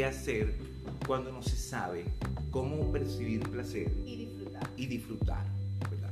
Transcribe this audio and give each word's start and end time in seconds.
qué 0.00 0.06
hacer 0.06 0.54
cuando 1.06 1.30
no 1.30 1.42
se 1.42 1.56
sabe 1.56 2.06
cómo 2.50 2.90
percibir 2.90 3.40
placer 3.50 3.92
Y 4.06 4.16
disfrutar. 4.16 4.70
y 4.78 4.86
disfrutar, 4.86 5.44
¿verdad? 5.90 6.10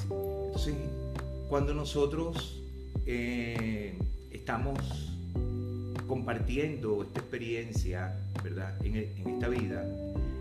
Sí. 0.00 0.06
Entonces, 0.06 0.74
cuando 1.48 1.74
nosotros 1.74 2.62
eh, 3.04 3.98
estamos 4.30 4.78
compartiendo 6.06 7.02
esta 7.02 7.18
experiencia, 7.18 8.16
¿verdad? 8.44 8.72
En, 8.86 8.94
en 8.94 9.26
esta 9.26 9.48
vida, 9.48 9.84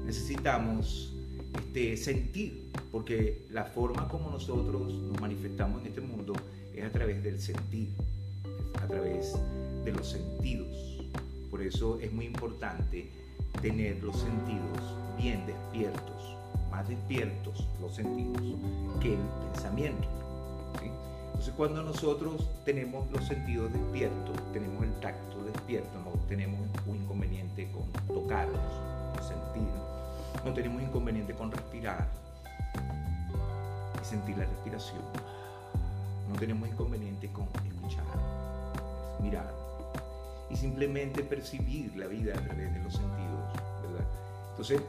necesitamos 0.06 1.12
este, 1.56 1.98
sentir, 1.98 2.70
porque 2.92 3.48
la 3.50 3.66
forma 3.66 4.08
como 4.10 4.30
nosotros 4.30 4.94
nos 4.94 5.20
manifestamos 5.20 5.82
en 5.82 5.88
este 5.88 6.02
mundo 6.02 6.34
es 6.76 6.86
a 6.86 6.92
través 6.92 7.24
del 7.24 7.40
sentir, 7.40 7.88
a 8.80 8.86
través 8.86 9.34
de 9.86 9.92
los 9.92 10.08
sentidos. 10.08 10.93
Por 11.54 11.62
eso 11.62 12.00
es 12.00 12.12
muy 12.12 12.26
importante 12.26 13.12
tener 13.62 14.02
los 14.02 14.18
sentidos 14.18 14.98
bien 15.16 15.46
despiertos, 15.46 16.36
más 16.72 16.90
despiertos 16.90 17.68
los 17.80 17.94
sentidos 17.94 18.42
que 19.00 19.14
el 19.14 19.20
pensamiento. 19.52 20.08
Entonces 21.28 21.54
cuando 21.56 21.84
nosotros 21.84 22.50
tenemos 22.66 23.08
los 23.12 23.28
sentidos 23.28 23.72
despiertos, 23.72 24.36
tenemos 24.52 24.84
el 24.84 24.94
tacto 24.94 25.44
despierto, 25.44 25.92
no 26.04 26.20
tenemos 26.28 26.60
un 26.88 26.96
inconveniente 26.96 27.72
con 27.72 27.84
tocarlos, 28.08 28.60
con 29.14 29.24
sentir, 29.24 29.70
no 30.44 30.54
tenemos 30.56 30.82
inconveniente 30.82 31.36
con 31.36 31.52
respirar 31.52 32.10
y 34.02 34.04
sentir 34.04 34.40
la 34.40 34.46
respiración, 34.46 35.04
no 36.32 36.36
tenemos 36.40 36.68
inconveniente 36.68 37.32
con 37.32 37.46
escuchar, 37.64 38.06
mirar 39.22 39.63
simplemente 40.64 41.24
percibir 41.24 41.94
la 41.98 42.08
vida 42.08 42.32
a 42.38 42.42
través 42.42 42.74
de 42.74 42.82
los 42.82 42.94
sentidos, 42.94 43.44
¿verdad? 43.84 44.08
Entonces, 44.52 44.82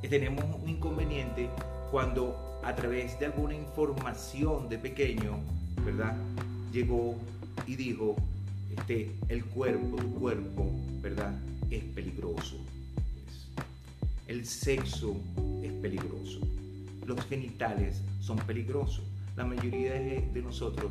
tenemos 0.10 0.44
un 0.60 0.68
inconveniente 0.68 1.48
cuando 1.92 2.60
a 2.64 2.74
través 2.74 3.16
de 3.20 3.26
alguna 3.26 3.54
información 3.54 4.68
de 4.68 4.78
pequeño, 4.78 5.38
¿verdad? 5.84 6.16
Llegó 6.72 7.14
y 7.64 7.76
dijo, 7.76 8.16
este, 8.76 9.12
el 9.28 9.44
cuerpo, 9.44 9.98
tu 9.98 10.14
cuerpo, 10.14 10.68
¿verdad? 11.00 11.32
Es 11.70 11.84
peligroso. 11.84 12.56
El 14.26 14.46
sexo 14.46 15.16
es 15.62 15.72
peligroso. 15.74 16.40
Los 17.06 17.24
genitales 17.26 18.02
son 18.18 18.36
peligrosos. 18.38 19.04
La 19.36 19.44
mayoría 19.44 19.92
de 19.92 20.42
nosotros 20.42 20.90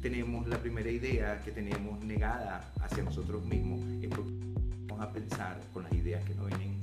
tenemos 0.00 0.46
la 0.48 0.58
primera 0.58 0.90
idea 0.90 1.40
que 1.42 1.50
tenemos 1.50 2.02
negada 2.04 2.72
hacia 2.80 3.02
nosotros 3.02 3.44
mismos, 3.44 3.80
es 4.02 4.08
porque 4.08 4.30
vamos 4.86 5.06
a 5.06 5.12
pensar 5.12 5.60
con 5.72 5.84
las 5.84 5.92
ideas 5.92 6.24
que 6.24 6.34
nos 6.34 6.48
vienen 6.48 6.76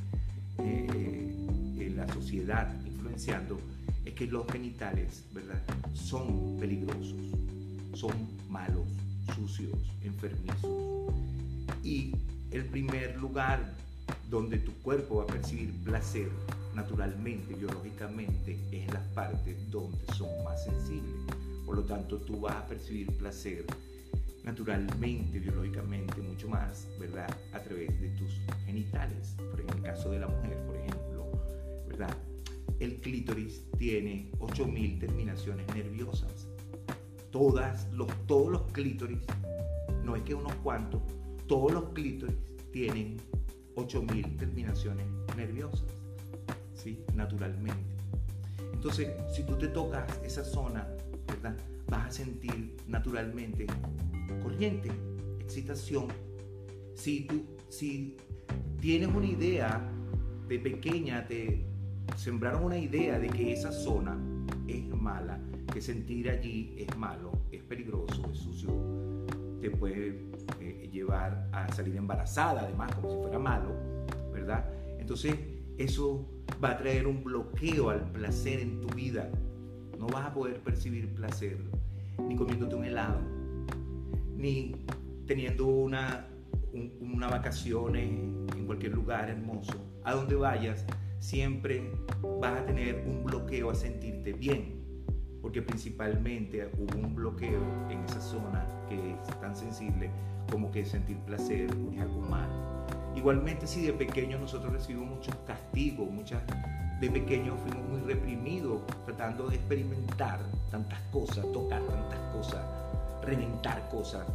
eh, 0.59 1.33
en 1.79 1.97
la 1.97 2.07
sociedad 2.13 2.73
influenciando, 2.85 3.59
es 4.05 4.13
que 4.13 4.27
los 4.27 4.47
genitales, 4.51 5.23
¿verdad? 5.33 5.61
Son 5.93 6.57
peligrosos, 6.59 7.17
son 7.93 8.13
malos, 8.49 8.87
sucios, 9.35 9.77
enfermizos. 10.03 11.13
Y 11.83 12.15
el 12.51 12.65
primer 12.65 13.17
lugar 13.17 13.73
donde 14.29 14.57
tu 14.57 14.73
cuerpo 14.83 15.17
va 15.17 15.23
a 15.23 15.27
percibir 15.27 15.73
placer 15.83 16.29
naturalmente, 16.75 17.55
biológicamente, 17.55 18.59
es 18.71 18.87
en 18.87 18.93
las 18.93 19.03
partes 19.07 19.55
donde 19.71 19.97
son 20.15 20.29
más 20.43 20.63
sensibles. 20.63 21.46
Por 21.67 21.75
lo 21.75 21.83
tanto, 21.83 22.17
tú 22.21 22.39
vas 22.39 22.55
a 22.55 22.65
percibir 22.65 23.11
placer 23.17 23.65
naturalmente, 24.45 25.37
biológicamente, 25.37 26.21
mucho 26.21 26.47
más, 26.47 26.87
¿verdad? 26.97 27.27
A 27.51 27.59
través 27.59 27.99
de 27.99 28.07
tus 28.11 28.39
genitales. 28.65 29.35
Por 29.51 29.59
en 29.59 29.69
el 29.69 29.81
caso 29.81 30.09
de 30.11 30.19
la 30.19 30.27
mujer, 30.27 30.57
por 30.65 30.77
ejemplo, 30.77 31.29
¿verdad? 31.89 32.15
El 32.79 33.01
clítoris 33.01 33.65
tiene 33.77 34.31
8000 34.39 34.99
terminaciones 34.99 35.67
nerviosas. 35.75 36.47
Todos 37.31 37.85
los 38.49 38.61
clítoris, 38.71 39.19
no 40.05 40.15
es 40.15 40.23
que 40.23 40.33
unos 40.33 40.55
cuantos, 40.63 41.01
todos 41.47 41.73
los 41.73 41.89
clítoris 41.89 42.37
tienen 42.71 43.17
8000 43.75 44.37
terminaciones 44.37 45.05
nerviosas, 45.35 45.89
¿sí? 46.73 47.03
Naturalmente. 47.13 47.97
Entonces, 48.71 49.09
si 49.35 49.43
tú 49.43 49.57
te 49.57 49.67
tocas 49.67 50.07
esa 50.23 50.45
zona, 50.45 50.87
Vas 51.89 52.07
a 52.07 52.11
sentir 52.11 52.75
naturalmente 52.87 53.67
corriente, 54.41 54.91
excitación. 55.39 56.07
Si 56.95 57.21
tú, 57.21 57.45
si 57.69 58.17
tienes 58.79 59.09
una 59.09 59.25
idea 59.25 59.89
de 60.47 60.59
pequeña, 60.59 61.27
te 61.27 61.65
sembraron 62.15 62.63
una 62.63 62.77
idea 62.77 63.19
de 63.19 63.27
que 63.29 63.53
esa 63.53 63.71
zona 63.71 64.17
es 64.67 64.87
mala, 64.89 65.39
que 65.73 65.81
sentir 65.81 66.29
allí 66.29 66.75
es 66.77 66.97
malo, 66.97 67.31
es 67.51 67.61
peligroso, 67.63 68.29
es 68.31 68.39
sucio, 68.39 68.69
te 69.59 69.69
puede 69.69 70.23
eh, 70.59 70.89
llevar 70.91 71.49
a 71.51 71.71
salir 71.73 71.95
embarazada, 71.95 72.61
además, 72.61 72.93
como 72.95 73.09
si 73.09 73.17
fuera 73.17 73.39
malo, 73.39 73.75
¿verdad? 74.31 74.69
Entonces, 74.99 75.35
eso 75.77 76.27
va 76.63 76.71
a 76.71 76.77
traer 76.77 77.07
un 77.07 77.23
bloqueo 77.23 77.89
al 77.89 78.11
placer 78.11 78.59
en 78.59 78.81
tu 78.81 78.87
vida. 78.95 79.29
No 79.97 80.07
vas 80.07 80.27
a 80.27 80.33
poder 80.33 80.59
percibir 80.61 81.13
placer 81.13 81.57
ni 82.27 82.35
comiéndote 82.35 82.75
un 82.75 82.85
helado, 82.85 83.19
ni 84.35 84.75
teniendo 85.25 85.67
una, 85.67 86.27
un, 86.73 86.91
una 86.99 87.27
en 88.01 88.65
cualquier 88.65 88.93
lugar 88.93 89.29
hermoso. 89.29 89.73
A 90.03 90.13
donde 90.13 90.35
vayas, 90.35 90.85
siempre 91.19 91.91
vas 92.39 92.61
a 92.61 92.65
tener 92.65 93.03
un 93.07 93.23
bloqueo 93.23 93.69
a 93.69 93.75
sentirte 93.75 94.33
bien, 94.33 94.83
porque 95.41 95.61
principalmente 95.61 96.69
hubo 96.77 96.97
un 96.99 97.15
bloqueo 97.15 97.61
en 97.89 97.99
esa 98.03 98.21
zona 98.21 98.65
que 98.87 99.11
es 99.11 99.39
tan 99.39 99.55
sensible 99.55 100.09
como 100.51 100.71
que 100.71 100.85
sentir 100.85 101.17
placer 101.19 101.69
es 101.93 102.01
algo 102.01 102.21
malo. 102.21 102.85
Igualmente 103.15 103.67
si 103.67 103.85
de 103.85 103.93
pequeño 103.93 104.37
nosotros 104.37 104.71
recibimos 104.71 105.09
muchos 105.09 105.35
castigos, 105.45 106.09
muchas 106.09 106.41
de 106.99 107.11
pequeños 107.11 107.55
fuimos 107.61 107.87
muy 107.89 108.01
reprimidos 108.01 108.81
tratando 109.05 109.49
de 109.49 109.55
experimentar 109.55 110.39
tantas 110.71 110.99
cosas, 111.11 111.45
tocar 111.53 111.81
tantas 111.83 112.19
cosas, 112.33 112.65
reventar 113.23 113.87
cosas, 113.89 114.25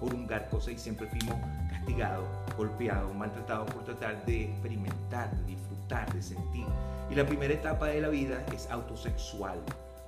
porungar 0.00 0.48
cosas 0.48 0.74
y 0.74 0.78
siempre 0.78 1.06
fuimos 1.08 1.36
castigados, 1.70 2.24
golpeados, 2.56 3.14
maltratados 3.14 3.70
por 3.70 3.84
tratar 3.84 4.24
de 4.24 4.44
experimentar, 4.44 5.30
de 5.36 5.44
disfrutar, 5.44 6.12
de 6.14 6.22
sentir. 6.22 6.66
Y 7.10 7.14
la 7.14 7.26
primera 7.26 7.52
etapa 7.52 7.88
de 7.88 8.00
la 8.00 8.08
vida 8.08 8.44
es 8.54 8.70
autosexual. 8.70 9.58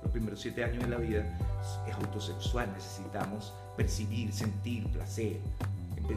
Los 0.01 0.11
primeros 0.11 0.41
siete 0.41 0.63
años 0.63 0.83
de 0.83 0.89
la 0.89 0.97
vida 0.97 1.23
es 1.87 1.93
autosexual. 1.93 2.69
Necesitamos 2.73 3.53
percibir, 3.77 4.33
sentir 4.33 4.87
placer. 4.91 5.37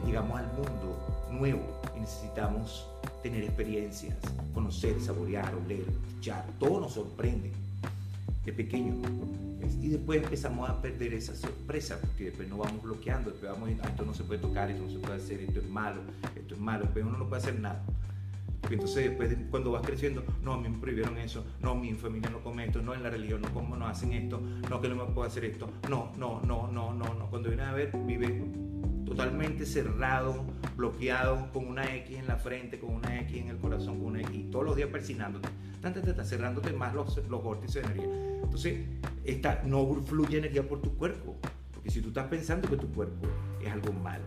Llegamos 0.06 0.38
al 0.38 0.46
mundo 0.54 1.28
nuevo 1.30 1.80
y 1.94 2.00
necesitamos 2.00 2.88
tener 3.22 3.44
experiencias, 3.44 4.16
conocer, 4.52 5.00
saborear, 5.00 5.54
oler, 5.54 5.84
escuchar. 5.88 6.44
Todo 6.58 6.80
nos 6.80 6.92
sorprende 6.92 7.52
de 8.44 8.52
pequeño. 8.52 8.94
Y 9.80 9.88
después 9.88 10.22
empezamos 10.22 10.68
a 10.68 10.80
perder 10.82 11.14
esa 11.14 11.34
sorpresa, 11.34 11.98
porque 12.00 12.24
después 12.24 12.48
nos 12.48 12.58
vamos 12.58 12.82
bloqueando, 12.82 13.30
después 13.30 13.50
vamos 13.50 13.68
diciendo, 13.68 13.88
esto 13.88 14.04
no 14.04 14.14
se 14.14 14.24
puede 14.24 14.40
tocar, 14.40 14.70
esto 14.70 14.82
no 14.82 14.90
se 14.90 14.98
puede 14.98 15.14
hacer, 15.14 15.40
esto 15.40 15.60
es 15.60 15.68
malo, 15.68 16.00
esto 16.34 16.54
es 16.54 16.60
malo, 16.60 16.88
pero 16.92 17.06
uno 17.06 17.18
no 17.18 17.28
puede 17.28 17.42
hacer 17.42 17.58
nada. 17.58 17.82
Entonces 18.70 19.10
después 19.10 19.36
cuando 19.50 19.72
vas 19.72 19.82
creciendo, 19.82 20.24
no, 20.42 20.54
a 20.54 20.58
mí 20.58 20.68
me 20.68 20.78
prohibieron 20.78 21.18
eso, 21.18 21.44
no, 21.60 21.74
mi 21.74 21.92
familia 21.94 22.30
no 22.30 22.40
come 22.40 22.64
esto, 22.66 22.80
no, 22.80 22.94
en 22.94 23.02
la 23.02 23.10
religión 23.10 23.42
no, 23.42 23.52
¿cómo 23.52 23.76
no 23.76 23.86
hacen 23.86 24.12
esto? 24.12 24.40
No, 24.70 24.80
que 24.80 24.88
no 24.88 24.94
me 24.94 25.04
puedo 25.12 25.26
hacer 25.26 25.44
esto, 25.44 25.68
no, 25.88 26.12
no, 26.16 26.40
no, 26.42 26.68
no, 26.68 26.94
no, 26.94 27.14
no. 27.14 27.26
Cuando 27.28 27.48
vienes 27.48 27.66
a 27.66 27.72
ver, 27.72 27.92
vive 28.06 28.44
totalmente 29.12 29.66
cerrado, 29.66 30.42
bloqueado, 30.74 31.52
con 31.52 31.66
una 31.66 31.94
X 31.96 32.18
en 32.18 32.26
la 32.26 32.36
frente, 32.36 32.78
con 32.78 32.94
una 32.94 33.20
X 33.20 33.42
en 33.42 33.48
el 33.48 33.58
corazón, 33.58 33.98
con 33.98 34.06
una 34.06 34.22
X, 34.22 34.50
todos 34.50 34.64
los 34.64 34.76
días 34.76 34.88
persinándote, 34.88 35.50
tanto 35.82 36.00
te 36.00 36.10
está 36.10 36.24
cerrándote 36.24 36.72
más 36.72 36.94
los, 36.94 37.16
los 37.28 37.42
vórtices 37.42 37.82
de 37.82 37.92
energía. 37.92 38.40
Entonces, 38.42 38.86
esta, 39.24 39.62
no 39.64 40.02
fluye 40.06 40.38
energía 40.38 40.66
por 40.66 40.80
tu 40.80 40.96
cuerpo, 40.96 41.36
porque 41.74 41.90
si 41.90 42.00
tú 42.00 42.08
estás 42.08 42.26
pensando 42.28 42.68
que 42.68 42.76
tu 42.76 42.90
cuerpo 42.90 43.28
es 43.62 43.70
algo 43.70 43.92
malo 43.92 44.24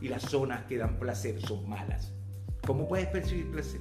y 0.00 0.08
las 0.08 0.22
zonas 0.22 0.64
que 0.64 0.78
dan 0.78 0.98
placer 0.98 1.38
son 1.42 1.68
malas, 1.68 2.14
¿cómo 2.66 2.88
puedes 2.88 3.08
percibir 3.08 3.50
placer? 3.50 3.80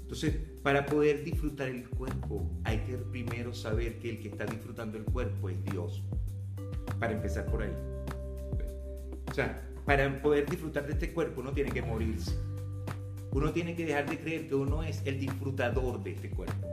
Entonces, 0.00 0.36
para 0.62 0.86
poder 0.86 1.22
disfrutar 1.22 1.68
el 1.68 1.86
cuerpo, 1.90 2.48
hay 2.64 2.78
que 2.78 2.96
primero 2.96 3.52
saber 3.52 3.98
que 3.98 4.08
el 4.08 4.20
que 4.20 4.28
está 4.28 4.46
disfrutando 4.46 4.96
el 4.96 5.04
cuerpo 5.04 5.50
es 5.50 5.62
Dios. 5.64 6.02
Para 6.98 7.12
empezar 7.12 7.44
por 7.46 7.62
ahí. 7.62 7.95
Sea, 9.36 9.62
para 9.84 10.22
poder 10.22 10.48
disfrutar 10.48 10.86
de 10.86 10.94
este 10.94 11.12
cuerpo 11.12 11.42
uno 11.42 11.52
tiene 11.52 11.70
que 11.70 11.82
morirse. 11.82 12.34
Uno 13.32 13.52
tiene 13.52 13.76
que 13.76 13.84
dejar 13.84 14.08
de 14.08 14.18
creer 14.18 14.48
que 14.48 14.54
uno 14.54 14.82
es 14.82 15.02
el 15.04 15.20
disfrutador 15.20 16.02
de 16.02 16.12
este 16.12 16.30
cuerpo. 16.30 16.66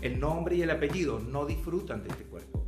El 0.00 0.18
nombre 0.18 0.56
y 0.56 0.62
el 0.62 0.70
apellido 0.72 1.20
no 1.20 1.46
disfrutan 1.46 2.02
de 2.02 2.08
este 2.08 2.24
cuerpo. 2.24 2.66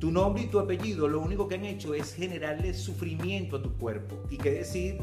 Tu 0.00 0.10
nombre 0.10 0.44
y 0.44 0.46
tu 0.46 0.58
apellido 0.58 1.08
lo 1.08 1.20
único 1.20 1.46
que 1.46 1.56
han 1.56 1.66
hecho 1.66 1.92
es 1.92 2.14
generarle 2.14 2.72
sufrimiento 2.72 3.56
a 3.56 3.62
tu 3.62 3.74
cuerpo. 3.74 4.16
Y 4.30 4.38
qué 4.38 4.50
decir, 4.52 5.02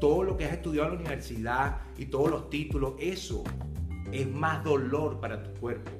todo 0.00 0.24
lo 0.24 0.36
que 0.36 0.46
has 0.46 0.52
estudiado 0.54 0.88
en 0.88 0.94
la 0.94 1.00
universidad 1.00 1.80
y 1.96 2.06
todos 2.06 2.28
los 2.28 2.50
títulos, 2.50 2.94
eso 2.98 3.44
es 4.10 4.28
más 4.28 4.64
dolor 4.64 5.20
para 5.20 5.44
tu 5.44 5.60
cuerpo, 5.60 5.92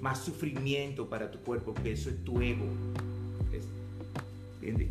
más 0.00 0.20
sufrimiento 0.20 1.06
para 1.06 1.30
tu 1.30 1.38
cuerpo, 1.40 1.74
porque 1.74 1.92
eso 1.92 2.08
es 2.08 2.24
tu 2.24 2.40
ego. 2.40 2.64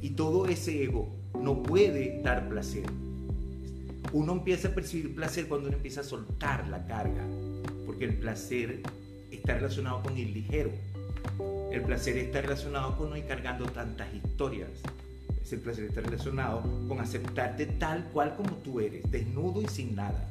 Y 0.01 0.09
todo 0.11 0.45
ese 0.47 0.83
ego 0.83 1.09
no 1.41 1.63
puede 1.63 2.21
dar 2.21 2.47
placer. 2.49 2.85
Uno 4.11 4.33
empieza 4.33 4.67
a 4.69 4.71
percibir 4.75 5.15
placer 5.15 5.47
cuando 5.47 5.67
uno 5.67 5.77
empieza 5.77 6.01
a 6.01 6.03
soltar 6.03 6.67
la 6.67 6.85
carga, 6.85 7.25
porque 7.85 8.05
el 8.05 8.17
placer 8.17 8.81
está 9.31 9.55
relacionado 9.55 10.03
con 10.03 10.17
el 10.17 10.33
ligero 10.33 10.71
el 11.73 11.81
placer 11.81 12.17
está 12.17 12.39
relacionado 12.41 12.95
con 12.95 13.09
no 13.09 13.17
ir 13.17 13.25
cargando 13.25 13.65
tantas 13.65 14.13
historias. 14.13 14.69
El 15.51 15.59
placer 15.59 15.85
está 15.85 16.01
relacionado 16.01 16.61
con 16.87 16.99
aceptarte 16.99 17.65
tal 17.65 18.05
cual 18.05 18.35
como 18.35 18.51
tú 18.57 18.79
eres, 18.79 19.09
desnudo 19.09 19.61
y 19.61 19.67
sin 19.67 19.95
nada. 19.95 20.29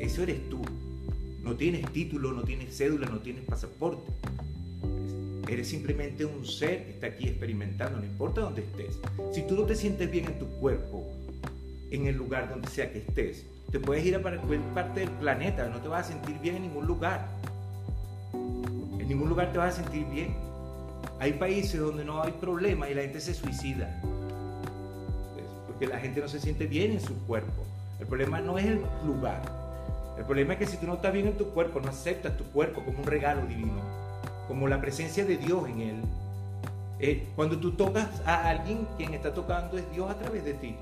Eso 0.00 0.22
eres 0.22 0.48
tú. 0.48 0.62
No 1.42 1.54
tienes 1.54 1.90
título, 1.92 2.32
no 2.32 2.42
tienes 2.42 2.76
cédula, 2.76 3.08
no 3.08 3.20
tienes 3.20 3.44
pasaporte. 3.44 4.10
Eres 5.52 5.68
simplemente 5.68 6.24
un 6.24 6.46
ser 6.46 6.84
que 6.84 6.90
está 6.92 7.06
aquí 7.08 7.28
experimentando, 7.28 7.98
no 7.98 8.04
importa 8.04 8.40
dónde 8.40 8.62
estés. 8.62 8.98
Si 9.32 9.42
tú 9.46 9.54
no 9.54 9.64
te 9.64 9.74
sientes 9.74 10.10
bien 10.10 10.26
en 10.26 10.38
tu 10.38 10.46
cuerpo, 10.58 11.06
en 11.90 12.06
el 12.06 12.16
lugar 12.16 12.48
donde 12.48 12.68
sea 12.68 12.90
que 12.90 12.98
estés, 12.98 13.46
te 13.70 13.78
puedes 13.78 14.04
ir 14.04 14.16
a 14.16 14.22
cualquier 14.22 14.60
parte 14.74 15.00
del 15.00 15.10
planeta, 15.10 15.68
no 15.68 15.80
te 15.80 15.88
vas 15.88 16.06
a 16.06 16.12
sentir 16.12 16.38
bien 16.38 16.56
en 16.56 16.62
ningún 16.62 16.86
lugar 16.86 17.28
ningún 19.12 19.28
lugar 19.28 19.52
te 19.52 19.58
vas 19.58 19.78
a 19.78 19.82
sentir 19.82 20.06
bien. 20.06 20.34
Hay 21.20 21.34
países 21.34 21.78
donde 21.78 22.04
no 22.04 22.22
hay 22.22 22.32
problema 22.32 22.88
y 22.88 22.94
la 22.94 23.02
gente 23.02 23.20
se 23.20 23.34
suicida. 23.34 24.00
Porque 25.66 25.86
la 25.86 25.98
gente 25.98 26.20
no 26.20 26.28
se 26.28 26.40
siente 26.40 26.66
bien 26.66 26.92
en 26.92 27.00
su 27.00 27.14
cuerpo. 27.26 27.62
El 28.00 28.06
problema 28.06 28.40
no 28.40 28.58
es 28.58 28.64
el 28.64 28.80
lugar. 29.04 29.42
El 30.16 30.24
problema 30.24 30.54
es 30.54 30.60
que 30.60 30.66
si 30.66 30.76
tú 30.78 30.86
no 30.86 30.94
estás 30.94 31.12
bien 31.12 31.26
en 31.26 31.36
tu 31.36 31.50
cuerpo, 31.50 31.80
no 31.80 31.90
aceptas 31.90 32.36
tu 32.36 32.44
cuerpo 32.44 32.82
como 32.84 32.98
un 32.98 33.06
regalo 33.06 33.46
divino, 33.46 33.81
como 34.62 34.68
la 34.68 34.80
presencia 34.80 35.24
de 35.24 35.38
Dios 35.38 35.68
en 35.68 35.80
él. 35.80 35.96
Eh, 37.00 37.26
cuando 37.34 37.58
tú 37.58 37.72
tocas 37.72 38.08
a 38.24 38.48
alguien, 38.48 38.86
quien 38.96 39.12
está 39.12 39.34
tocando 39.34 39.76
es 39.76 39.90
Dios 39.90 40.08
a 40.08 40.14
través 40.14 40.44
de 40.44 40.54
ti. 40.54 40.76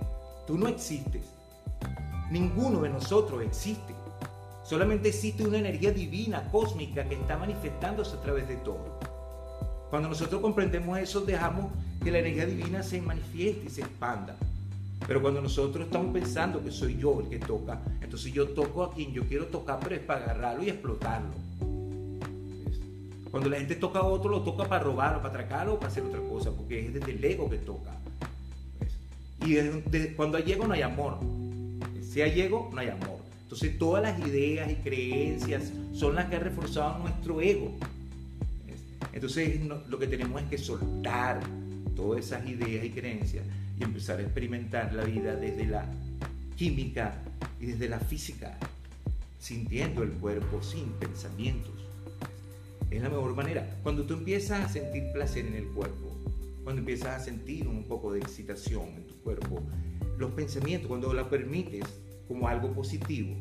Tú 0.46 0.58
no 0.58 0.68
existes. 0.68 1.22
Ninguno 2.30 2.82
de 2.82 2.90
nosotros 2.90 3.42
existe. 3.42 3.94
Solamente 4.64 5.08
existe 5.08 5.46
una 5.46 5.56
energía 5.56 5.92
divina, 5.92 6.46
cósmica, 6.52 7.08
que 7.08 7.14
está 7.14 7.38
manifestándose 7.38 8.18
a 8.18 8.20
través 8.20 8.48
de 8.48 8.56
todo. 8.56 9.00
Cuando 9.88 10.10
nosotros 10.10 10.42
comprendemos 10.42 10.98
eso, 10.98 11.22
dejamos 11.22 11.72
que 12.04 12.10
la 12.10 12.18
energía 12.18 12.44
divina 12.44 12.82
se 12.82 13.00
manifieste 13.00 13.64
y 13.64 13.70
se 13.70 13.80
expanda. 13.80 14.36
Pero 15.06 15.22
cuando 15.22 15.40
nosotros 15.40 15.86
estamos 15.86 16.12
pensando 16.12 16.62
que 16.62 16.70
soy 16.70 16.98
yo 16.98 17.20
el 17.20 17.30
que 17.30 17.38
toca, 17.38 17.80
entonces 18.02 18.30
yo 18.30 18.50
toco 18.50 18.82
a 18.82 18.92
quien 18.92 19.14
yo 19.14 19.22
quiero 19.24 19.46
tocar, 19.46 19.80
pero 19.82 19.94
es 19.94 20.02
para 20.02 20.24
agarrarlo 20.24 20.64
y 20.64 20.68
explotarlo. 20.68 21.30
Cuando 23.30 23.48
la 23.48 23.58
gente 23.58 23.76
toca 23.76 24.00
a 24.00 24.02
otro, 24.02 24.30
lo 24.30 24.42
toca 24.42 24.68
para 24.68 24.82
robarlo, 24.82 25.22
para 25.22 25.34
atracarlo 25.34 25.74
o 25.74 25.78
para 25.78 25.90
hacer 25.90 26.02
otra 26.02 26.20
cosa, 26.20 26.50
porque 26.50 26.86
es 26.86 26.94
desde 26.94 27.12
el 27.12 27.24
ego 27.24 27.48
que 27.48 27.58
toca. 27.58 27.96
Y 29.46 29.56
cuando 30.16 30.36
hay 30.36 30.50
ego 30.52 30.66
no 30.66 30.74
hay 30.74 30.82
amor. 30.82 31.18
Si 32.02 32.20
hay 32.20 32.40
ego, 32.40 32.70
no 32.72 32.80
hay 32.80 32.88
amor. 32.88 33.20
Entonces 33.42 33.78
todas 33.78 34.02
las 34.02 34.18
ideas 34.26 34.70
y 34.70 34.76
creencias 34.76 35.72
son 35.92 36.14
las 36.14 36.26
que 36.26 36.36
han 36.36 36.42
reforzado 36.42 36.98
nuestro 36.98 37.40
ego. 37.40 37.76
Entonces 39.12 39.60
lo 39.64 39.98
que 39.98 40.06
tenemos 40.06 40.42
es 40.42 40.48
que 40.48 40.58
soltar 40.58 41.40
todas 41.96 42.24
esas 42.24 42.48
ideas 42.48 42.84
y 42.84 42.90
creencias 42.90 43.44
y 43.78 43.82
empezar 43.82 44.18
a 44.18 44.22
experimentar 44.22 44.92
la 44.92 45.04
vida 45.04 45.34
desde 45.36 45.66
la 45.66 45.86
química 46.56 47.22
y 47.60 47.66
desde 47.66 47.88
la 47.88 47.98
física, 47.98 48.58
sintiendo 49.38 50.02
el 50.02 50.10
cuerpo 50.10 50.62
sin 50.62 50.90
pensamientos. 50.92 51.79
Es 52.90 53.02
la 53.02 53.08
mejor 53.08 53.34
manera. 53.34 53.78
Cuando 53.82 54.04
tú 54.04 54.14
empiezas 54.14 54.64
a 54.64 54.68
sentir 54.68 55.12
placer 55.12 55.46
en 55.46 55.54
el 55.54 55.68
cuerpo, 55.68 56.10
cuando 56.64 56.80
empiezas 56.80 57.20
a 57.20 57.24
sentir 57.24 57.68
un 57.68 57.84
poco 57.84 58.12
de 58.12 58.20
excitación 58.20 58.88
en 58.96 59.06
tu 59.06 59.14
cuerpo, 59.22 59.62
los 60.18 60.32
pensamientos, 60.32 60.88
cuando 60.88 61.12
la 61.14 61.28
permites, 61.28 61.84
como 62.26 62.48
algo 62.48 62.72
positivo, 62.72 63.34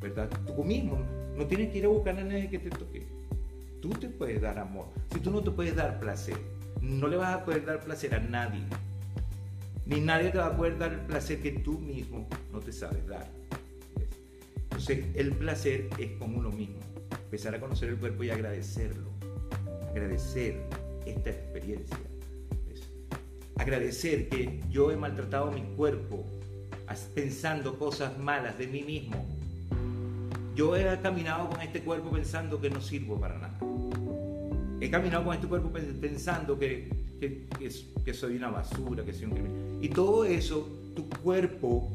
¿verdad? 0.00 0.30
Tú 0.46 0.64
mismo 0.64 0.98
no 1.36 1.46
tienes 1.46 1.70
que 1.70 1.78
ir 1.78 1.84
a 1.86 1.88
buscar 1.88 2.18
a 2.18 2.24
nadie 2.24 2.48
que 2.48 2.58
te 2.58 2.70
toque. 2.70 3.06
Tú 3.80 3.90
te 3.90 4.08
puedes 4.08 4.40
dar 4.40 4.58
amor. 4.58 4.86
Si 5.12 5.20
tú 5.20 5.30
no 5.30 5.42
te 5.42 5.50
puedes 5.50 5.74
dar 5.74 5.98
placer, 5.98 6.36
no 6.80 7.08
le 7.08 7.16
vas 7.16 7.34
a 7.34 7.44
poder 7.44 7.64
dar 7.64 7.80
placer 7.80 8.14
a 8.14 8.20
nadie. 8.20 8.62
Ni 9.86 10.00
nadie 10.00 10.30
te 10.30 10.38
va 10.38 10.46
a 10.46 10.56
poder 10.56 10.78
dar 10.78 10.92
el 10.92 11.00
placer 11.00 11.40
que 11.40 11.52
tú 11.52 11.78
mismo 11.78 12.28
no 12.52 12.60
te 12.60 12.72
sabes 12.72 13.06
dar. 13.06 13.28
Entonces, 14.62 15.04
el 15.14 15.32
placer 15.32 15.88
es 15.98 16.12
con 16.12 16.34
uno 16.34 16.50
mismo. 16.50 16.78
Empezar 17.30 17.54
a 17.54 17.60
conocer 17.60 17.90
el 17.90 17.96
cuerpo 17.96 18.24
y 18.24 18.30
agradecerlo. 18.30 19.08
Agradecer 19.88 20.60
esta 21.06 21.30
experiencia. 21.30 21.96
Agradecer 23.54 24.28
que 24.28 24.60
yo 24.68 24.90
he 24.90 24.96
maltratado 24.96 25.52
mi 25.52 25.62
cuerpo 25.76 26.24
pensando 27.14 27.78
cosas 27.78 28.18
malas 28.18 28.58
de 28.58 28.66
mí 28.66 28.82
mismo. 28.82 29.24
Yo 30.56 30.74
he 30.74 31.00
caminado 31.00 31.48
con 31.50 31.60
este 31.60 31.82
cuerpo 31.82 32.10
pensando 32.10 32.60
que 32.60 32.68
no 32.68 32.80
sirvo 32.80 33.20
para 33.20 33.38
nada. 33.38 33.60
He 34.80 34.90
caminado 34.90 35.22
con 35.22 35.34
este 35.34 35.46
cuerpo 35.46 35.70
pensando 35.70 36.58
que, 36.58 36.90
que, 37.20 38.12
soy 38.12 38.34
una 38.34 38.50
basura, 38.50 39.04
que 39.04 39.12
soy 39.12 39.26
un 39.26 39.30
criminal. 39.30 39.78
Y 39.80 39.88
todo 39.88 40.24
eso, 40.24 40.68
tu 40.96 41.08
cuerpo, 41.08 41.92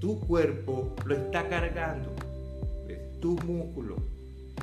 tu 0.00 0.20
cuerpo 0.20 0.94
lo 1.06 1.14
está 1.14 1.48
cargando. 1.48 2.14
Tu 3.22 3.36
músculo. 3.46 4.15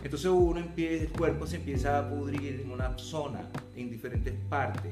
Entonces 0.03 0.29
uno 0.29 0.59
empieza, 0.59 1.05
el 1.05 1.11
cuerpo 1.11 1.47
se 1.47 1.55
empieza 1.55 1.97
a 1.97 2.09
pudrir 2.09 2.61
en 2.61 2.71
una 2.71 2.97
zona, 2.97 3.49
en 3.75 3.89
diferentes 3.89 4.33
partes. 4.49 4.91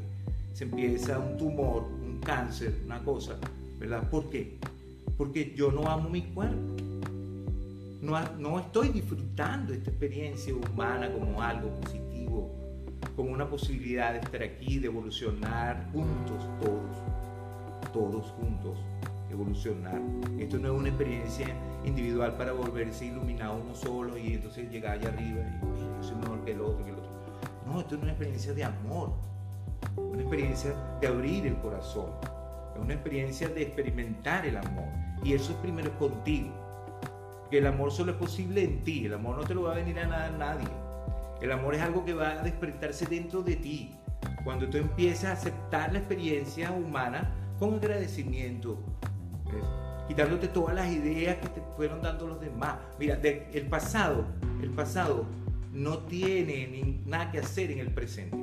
Se 0.54 0.64
empieza 0.64 1.20
un 1.20 1.38
tumor, 1.38 1.84
un 1.84 2.20
cáncer, 2.20 2.74
una 2.86 3.00
cosa 3.04 3.38
¿verdad? 3.82 4.08
¿Por 4.10 4.30
qué? 4.30 4.60
Porque 5.18 5.54
yo 5.56 5.72
no 5.72 5.90
amo 5.90 6.08
mi 6.08 6.22
cuerpo. 6.22 6.76
No, 8.00 8.20
no 8.38 8.60
estoy 8.60 8.90
disfrutando 8.90 9.74
esta 9.74 9.90
experiencia 9.90 10.54
humana 10.54 11.12
como 11.12 11.42
algo 11.42 11.70
positivo, 11.82 12.56
como 13.16 13.32
una 13.32 13.50
posibilidad 13.50 14.14
de 14.14 14.20
estar 14.20 14.44
aquí, 14.44 14.78
de 14.78 14.88
evolucionar 14.88 15.90
juntos, 15.92 16.44
todos, 16.62 17.92
todos 17.92 18.26
juntos, 18.34 18.78
evolucionar. 19.32 20.02
Esto 20.40 20.58
no 20.60 20.74
es 20.74 20.80
una 20.80 20.90
experiencia 20.90 21.48
individual 21.84 22.36
para 22.38 22.52
volverse 22.54 23.06
iluminado 23.06 23.62
uno 23.64 23.76
solo 23.76 24.18
y 24.18 24.34
entonces 24.34 24.70
llegar 24.70 24.98
allá 24.98 25.10
arriba 25.10 25.42
y 25.42 25.80
yo 25.80 26.04
soy 26.04 26.16
mejor 26.18 26.44
que 26.46 26.52
el 26.52 26.62
otro, 26.62 26.84
que 26.84 26.92
el 26.92 26.98
otro. 26.98 27.12
No, 27.66 27.80
esto 27.80 27.96
es 27.96 28.02
una 28.02 28.12
experiencia 28.12 28.54
de 28.54 28.64
amor, 28.64 29.14
una 29.98 30.22
experiencia 30.22 30.74
de 31.00 31.08
abrir 31.08 31.48
el 31.48 31.56
corazón 31.58 32.10
es 32.76 32.82
una 32.82 32.94
experiencia 32.94 33.50
de 33.50 33.64
experimentar 33.64 34.46
el 34.46 34.58
amor. 34.58 34.88
Y 35.24 35.34
eso 35.34 35.52
es 35.52 35.58
primero 35.60 35.98
contigo. 35.98 36.50
Que 37.50 37.58
el 37.58 37.68
amor 37.68 37.92
solo 37.92 38.14
es 38.14 38.18
posible 38.18 38.64
en 38.64 38.84
ti. 38.84 39.06
El 39.06 39.14
amor 39.14 39.38
no 39.38 39.44
te 39.44 39.54
lo 39.54 39.64
va 39.64 39.74
a 39.74 39.76
venir 39.76 40.00
a 40.00 40.08
nada 40.08 40.30
nadie. 40.32 40.68
El 41.42 41.52
amor 41.52 41.76
es 41.76 41.82
algo 41.82 42.06
que 42.06 42.14
va 42.14 42.32
a 42.32 42.44
despertarse 42.44 43.06
dentro 43.06 43.42
de 43.42 43.56
ti. 43.56 43.96
Cuando 44.44 44.70
tú 44.70 44.78
empiezas 44.78 45.26
a 45.26 45.32
aceptar 45.34 45.92
la 45.92 46.00
experiencia 46.00 46.72
humana 46.72 47.32
con 47.60 47.76
agradecimiento, 47.76 48.80
quitándote 50.08 50.48
todas 50.48 50.76
las 50.76 50.92
ideas 50.92 51.38
que 51.38 51.50
te 51.50 51.62
fueron 51.76 52.02
dando 52.02 52.28
los 52.28 52.42
demás. 52.42 52.78
Mira, 53.00 53.20
el 53.24 53.68
pasado, 53.68 54.26
el 54.62 54.70
pasado 54.72 55.26
no 55.74 56.00
tiene 56.00 57.00
nada 57.06 57.32
que 57.32 57.40
hacer 57.40 57.72
en 57.72 57.80
el 57.80 57.94
presente. 57.94 58.38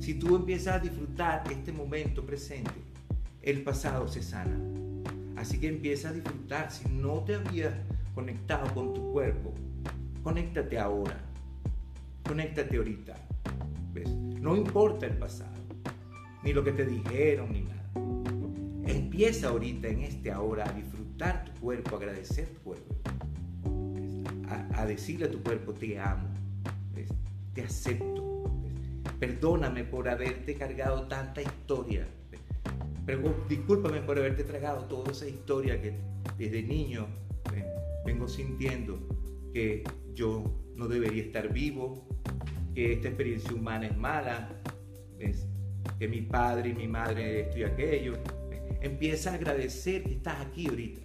Si 0.00 0.14
tú 0.14 0.36
empiezas 0.36 0.76
a 0.76 0.78
disfrutar 0.78 1.44
este 1.50 1.72
momento 1.72 2.24
presente, 2.24 2.72
el 3.42 3.62
pasado 3.62 4.06
se 4.06 4.22
sana. 4.22 4.58
Así 5.36 5.58
que 5.58 5.68
empieza 5.68 6.10
a 6.10 6.12
disfrutar. 6.12 6.70
Si 6.70 6.88
no 6.88 7.20
te 7.24 7.34
habías 7.34 7.74
conectado 8.14 8.72
con 8.74 8.94
tu 8.94 9.12
cuerpo, 9.12 9.52
conéctate 10.22 10.78
ahora. 10.78 11.18
Conéctate 12.26 12.76
ahorita. 12.76 13.16
No 14.40 14.56
importa 14.56 15.06
el 15.06 15.16
pasado, 15.16 15.56
ni 16.42 16.52
lo 16.52 16.62
que 16.62 16.72
te 16.72 16.84
dijeron, 16.84 17.50
ni 17.50 17.62
nada. 17.62 17.73
Empieza 19.14 19.50
ahorita, 19.50 19.86
en 19.86 20.00
este 20.00 20.32
ahora, 20.32 20.68
a 20.68 20.72
disfrutar 20.72 21.44
tu 21.44 21.60
cuerpo, 21.60 21.94
a 21.94 21.98
agradecer 21.98 22.48
tu 22.48 22.60
cuerpo. 22.62 22.96
A, 24.74 24.84
decirle 24.86 25.26
a 25.26 25.30
tu 25.30 25.40
cuerpo, 25.40 25.72
te 25.72 26.00
amo, 26.00 26.28
te 27.54 27.62
acepto. 27.62 28.50
Perdóname 29.20 29.84
por 29.84 30.08
haberte 30.08 30.56
cargado 30.56 31.06
tanta 31.06 31.40
historia 31.40 32.08
pero 33.06 33.34
discúlpame 33.48 34.00
por 34.00 34.18
haberte 34.18 34.42
tragado 34.42 34.86
toda 34.86 35.12
esa 35.12 35.28
historia 35.28 35.80
que 35.80 35.94
desde 36.36 36.62
niño 36.62 37.06
vengo 38.04 38.26
sintiendo 38.26 38.98
que 39.52 39.84
yo 40.14 40.42
no 40.74 40.88
debería 40.88 41.22
estar 41.22 41.52
vivo, 41.52 42.08
que 42.74 42.94
esta 42.94 43.08
experiencia 43.08 43.54
humana 43.54 43.86
es 43.86 43.96
mala, 43.96 44.48
¿ves? 45.18 45.46
que 46.00 46.08
mi 46.08 46.22
padre 46.22 46.70
y 46.70 46.74
mi 46.74 46.88
madre 46.88 47.42
esto 47.42 47.58
y 47.58 47.62
aquello. 47.62 48.14
Empieza 48.84 49.30
a 49.30 49.34
agradecer 49.36 50.04
que 50.04 50.12
estás 50.12 50.42
aquí 50.42 50.68
ahorita. 50.68 51.00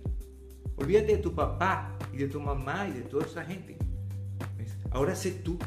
Olvídate 0.76 1.16
de 1.16 1.18
tu 1.20 1.34
papá 1.34 1.98
y 2.12 2.18
de 2.18 2.28
tu 2.28 2.42
mamá 2.42 2.90
y 2.90 2.92
de 2.92 3.04
toda 3.04 3.26
esa 3.26 3.46
gente. 3.46 3.78
Ahora 4.92 5.16
sé 5.16 5.32
tú. 5.32 5.58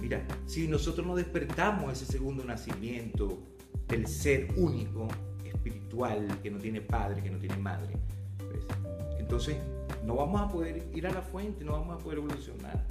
Mira, 0.00 0.26
si 0.46 0.66
nosotros 0.66 1.06
no 1.06 1.14
despertamos 1.14 1.92
ese 1.92 2.10
segundo 2.10 2.46
nacimiento 2.46 3.42
del 3.88 4.06
ser 4.06 4.48
único, 4.56 5.06
espiritual, 5.44 6.40
que 6.42 6.50
no 6.50 6.56
tiene 6.56 6.80
padre, 6.80 7.22
que 7.22 7.30
no 7.30 7.36
tiene 7.36 7.58
madre, 7.58 7.92
entonces 9.18 9.58
no 10.06 10.14
vamos 10.14 10.40
a 10.40 10.48
poder 10.48 10.88
ir 10.94 11.06
a 11.06 11.12
la 11.12 11.20
fuente, 11.20 11.62
no 11.62 11.72
vamos 11.72 12.00
a 12.00 12.02
poder 12.02 12.20
evolucionar. 12.20 12.86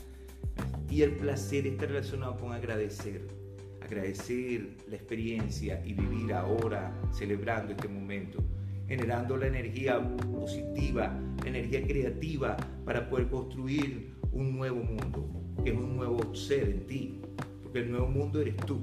Y 0.92 1.02
el 1.02 1.16
placer 1.16 1.66
está 1.66 1.88
relacionado 1.88 2.40
con 2.40 2.54
agradecer 2.54 3.47
agradecer 3.82 4.78
la 4.88 4.96
experiencia 4.96 5.82
y 5.86 5.94
vivir 5.94 6.34
ahora 6.34 6.94
celebrando 7.12 7.74
este 7.74 7.88
momento, 7.88 8.40
generando 8.88 9.38
la 9.38 9.48
energía 9.48 10.00
positiva, 10.18 11.20
la 11.44 11.50
energía 11.50 11.86
creativa 11.86 12.58
para 12.86 13.10
poder 13.10 13.30
construir 13.30 14.16
un 14.32 14.58
nuevo 14.58 14.84
mundo, 14.84 15.30
que 15.64 15.72
es 15.72 15.78
un 15.78 15.96
nuevo 15.96 16.34
ser 16.36 16.70
en 16.70 16.88
ti, 16.88 17.22
porque 17.64 17.80
el 17.80 17.92
nuevo 17.92 18.08
mundo 18.08 18.42
eres 18.42 18.56
tú. 18.58 18.80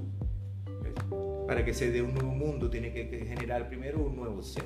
Para 1.47 1.63
que 1.63 1.73
se 1.73 1.91
dé 1.91 2.01
un 2.01 2.13
nuevo 2.13 2.31
mundo 2.31 2.69
tiene 2.69 2.91
que 2.91 3.05
generar 3.25 3.67
primero 3.69 4.03
un 4.03 4.15
nuevo 4.15 4.41
ser. 4.41 4.65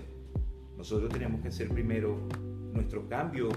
Nosotros 0.77 1.11
tenemos 1.11 1.41
que 1.41 1.49
hacer 1.49 1.67
primero 1.69 2.27
nuestro 2.73 3.07
cambio 3.09 3.49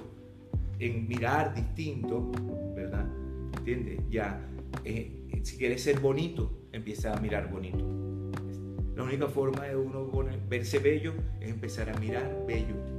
en 0.79 1.07
mirar 1.07 1.55
distinto, 1.55 2.33
¿verdad? 2.75 3.07
¿Entiendes? 3.59 4.00
Ya, 4.11 4.45
eh, 4.85 5.41
si 5.43 5.57
quieres 5.57 5.83
ser 5.83 6.00
bonito, 6.00 6.62
empieza 6.73 7.12
a 7.12 7.21
mirar 7.21 7.50
bonito. 7.50 7.79
La 8.97 9.05
única 9.05 9.29
forma 9.29 9.64
de 9.64 9.76
uno 9.76 10.11
verse 10.49 10.79
bello 10.79 11.14
es 11.41 11.50
empezar 11.50 11.88
a 11.88 11.99
mirar 11.99 12.45
bello. 12.47 12.92